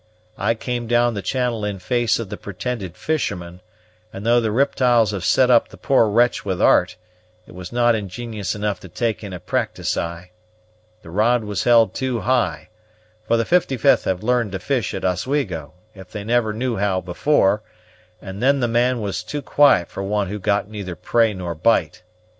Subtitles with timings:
[0.39, 3.61] I came down the channel in face of the pretended fisherman;
[4.11, 6.95] and, though the riptyles have set up the poor wretch with art,
[7.45, 10.31] it was not ingenious enough to take in a practysed eye.
[11.03, 12.69] The rod was held too high,
[13.27, 17.61] for the 55th have learned to fish at Oswego, if they never knew how before;
[18.19, 22.01] and then the man was too quiet for one who got neither prey nor bite.